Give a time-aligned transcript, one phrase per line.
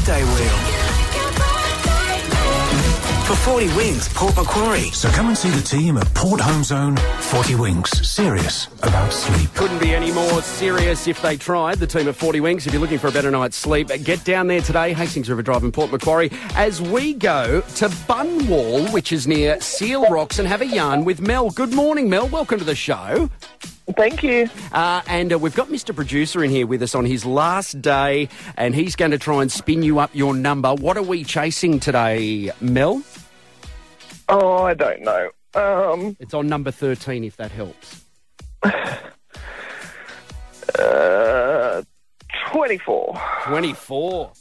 [0.00, 0.56] birthday wheel.
[3.26, 4.90] For 40 Winks, Port Macquarie.
[4.90, 8.08] So come and see the team at Port Home Zone 40 Winks.
[8.08, 9.52] Serious about sleep.
[9.54, 11.78] Couldn't be any more serious if they tried.
[11.78, 12.66] The team at 40 Winks.
[12.66, 15.62] If you're looking for a better night's sleep, get down there today, Hastings River Drive
[15.62, 20.62] in Port Macquarie, as we go to Bungwahl, which is near Seal Rocks, and have
[20.62, 21.50] a yarn with Mel.
[21.50, 22.26] Good morning, Mel.
[22.28, 23.30] Welcome to the show.
[23.96, 24.48] Thank you.
[24.72, 25.94] Uh, and uh, we've got Mr.
[25.94, 29.50] Producer in here with us on his last day, and he's going to try and
[29.50, 30.74] spin you up your number.
[30.74, 33.02] What are we chasing today, Mel?
[34.28, 35.30] Oh, I don't know.
[35.54, 38.04] Um, It's on number 13, if that helps.
[40.78, 41.82] uh,
[42.52, 43.20] 24.
[43.44, 44.32] 24.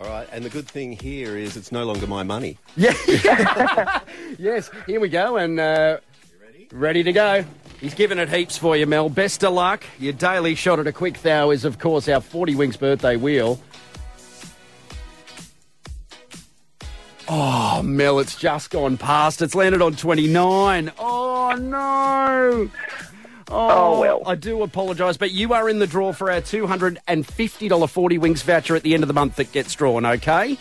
[0.00, 2.56] All right, and the good thing here is it's no longer my money.
[2.76, 4.00] Yeah.
[4.38, 5.98] yes, here we go, and uh,
[6.40, 6.68] ready?
[6.72, 7.44] ready to go.
[7.80, 9.08] He's given it heaps for you, Mel.
[9.08, 9.84] Best of luck.
[10.00, 13.60] Your daily shot at a quick thou is, of course, our 40 Winks birthday wheel.
[17.28, 19.42] Oh, Mel, it's just gone past.
[19.42, 20.92] It's landed on 29.
[20.98, 22.70] Oh, no.
[23.50, 24.22] Oh, oh well.
[24.26, 28.74] I do apologise, but you are in the draw for our $250 40 Winks voucher
[28.74, 30.58] at the end of the month that gets drawn, okay?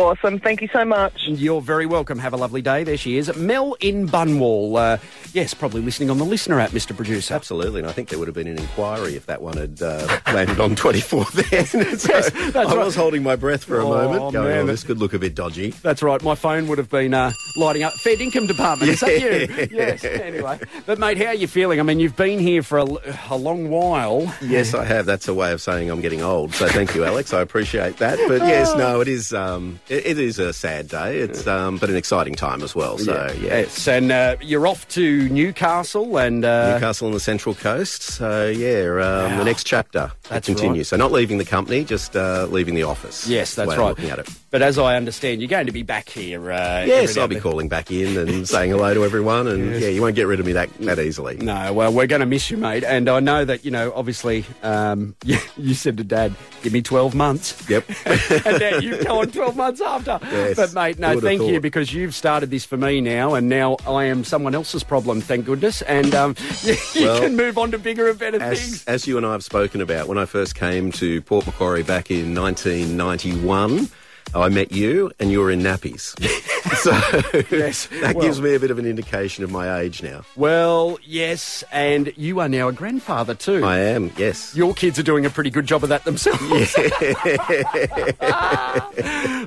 [0.00, 0.38] Awesome.
[0.38, 1.26] Thank you so much.
[1.26, 2.18] You're very welcome.
[2.18, 2.84] Have a lovely day.
[2.84, 3.36] There she is.
[3.36, 4.76] Mel in Bungwahl.
[4.76, 4.96] Uh,
[5.34, 6.96] yes, probably listening on the listener app, Mr.
[6.96, 7.34] Producer.
[7.34, 10.20] Absolutely, and I think there would have been an inquiry if that one had uh,
[10.32, 11.44] landed on 24 then.
[11.66, 11.98] so Yes,
[12.30, 12.78] that's I right.
[12.78, 14.58] was holding my breath for a Oh, moment, going, man.
[14.60, 15.70] oh, this could look a bit dodgy.
[15.82, 16.22] That's right.
[16.22, 17.92] My phone would have been uh, lighting up.
[18.02, 18.90] Fair income department.
[18.90, 19.68] Is that you?
[19.76, 20.02] Yes.
[20.30, 21.78] Anyway, but mate, how are you feeling?
[21.80, 24.32] I mean, you've been here for a long while.
[24.40, 25.04] Yes, I have.
[25.06, 26.54] That's a way of saying I'm getting old.
[26.54, 27.32] So thank you, Alex.
[27.34, 28.18] I appreciate that.
[28.28, 29.32] But yes, no, it is.
[29.34, 31.18] Um, it, it is a sad day.
[31.18, 32.96] It's um, but an exciting time as well.
[32.96, 37.54] So yeah, Yes, and uh, you're off to Newcastle and uh, Newcastle on the Central
[37.54, 38.02] Coast.
[38.02, 40.78] So yeah, um, the next chapter That's continues.
[40.78, 40.86] right.
[40.86, 43.26] So not leaving the company, just uh, leaving the office.
[43.26, 43.88] Yes, the that's right.
[43.88, 44.28] Looking at it.
[44.50, 46.50] But as I understand, you're going to be back here.
[46.50, 50.02] Uh, Yes, I'll be calling back in and saying hello to everyone, and yeah, you
[50.02, 51.36] won't get rid of me that, that easily.
[51.36, 52.82] No, well, we're going to miss you, mate.
[52.82, 56.82] And I know that, you know, obviously, um, you, you said to Dad, give me
[56.82, 57.68] 12 months.
[57.70, 57.84] Yep.
[58.06, 60.18] and then you've gone 12 months after.
[60.22, 63.76] Yes, but, mate, no, thank you because you've started this for me now, and now
[63.86, 65.82] I am someone else's problem, thank goodness.
[65.82, 68.84] And um, you, you Well, can move on to bigger and better As, things.
[68.86, 72.10] as you and I have spoken about, when I first came to Port Macquarie back
[72.10, 73.88] in 1991,
[74.34, 76.14] I met you and you were in nappies.
[76.78, 76.90] so
[77.56, 80.22] Yes, that well- gives me a bit of an indication of my age now.
[80.36, 83.64] Well, yes, and you are now a grandfather too.
[83.64, 84.54] I am, yes.
[84.54, 86.40] Your kids are doing a pretty good job of that themselves.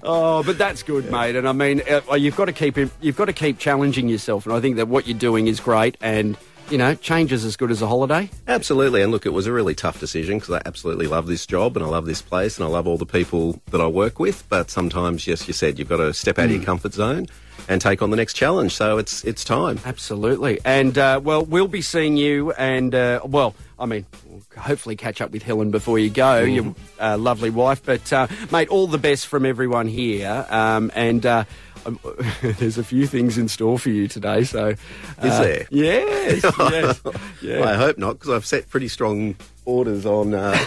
[0.04, 1.36] oh, but that's good, mate.
[1.36, 4.46] And I mean, uh, you've got to keep you've got to keep challenging yourself.
[4.46, 5.98] And I think that what you're doing is great.
[6.02, 6.38] And
[6.74, 8.28] you know, change is as good as a holiday.
[8.48, 9.04] Absolutely.
[9.04, 11.86] And look, it was a really tough decision because I absolutely love this job and
[11.86, 14.44] I love this place and I love all the people that I work with.
[14.50, 16.58] But sometimes, yes, you said you've got to step out of Hmm.
[16.58, 17.28] your comfort zone
[17.68, 18.74] and take on the next challenge.
[18.74, 19.80] So it's it's time.
[19.86, 20.60] Absolutely.
[20.66, 22.52] And uh, well, we'll be seeing you.
[22.54, 26.76] And uh, well, I mean, we'll hopefully catch up with Helen before you go, your
[27.00, 27.84] uh, lovely wife.
[27.84, 30.46] But uh, mate, all the best from everyone here.
[30.50, 31.26] Um, and.
[31.26, 31.44] Uh,
[31.86, 32.00] um,
[32.42, 34.80] there's a few things in store for you today, so Is
[35.22, 35.68] uh, there?
[35.70, 37.02] Yes, yes,
[37.42, 37.64] yeah.
[37.70, 39.36] I hope not because I've set pretty strong
[39.66, 40.58] orders on uh,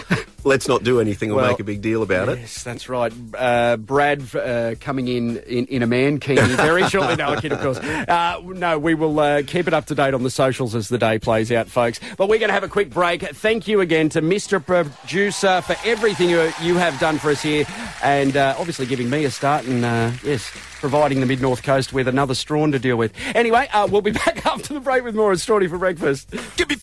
[0.47, 2.39] let's not do anything or Well, make a big deal about it.
[2.39, 3.13] Yes, that's right.
[3.37, 7.15] Uh, Brad uh, coming in, in in a mankini very shortly.
[7.15, 7.77] No, I kid, of course.
[7.77, 10.97] Uh, no, we will uh, keep it up to date on the socials as the
[10.97, 11.99] day plays out, folks.
[12.17, 13.21] But we're going to have a quick break.
[13.21, 14.63] Thank you again to Mr.
[14.63, 17.65] Producer for everything you, you have done for us here,
[18.03, 21.93] and uh, obviously giving me a start and uh, yes, providing the Mid North Coast
[21.93, 23.13] with another strawn to deal with.
[23.35, 26.29] Anyway, uh, we'll be back after the break with more of Strawny for breakfast.
[26.55, 26.75] Give me